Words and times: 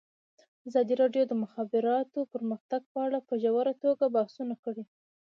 ازادي 0.67 0.93
راډیو 1.01 1.23
د 1.25 1.27
د 1.29 1.33
مخابراتو 1.43 2.19
پرمختګ 2.33 2.81
په 2.91 2.97
اړه 3.05 3.19
په 3.27 3.33
ژوره 3.43 3.73
توګه 3.83 4.05
بحثونه 4.15 4.55
کړي. 4.63 4.83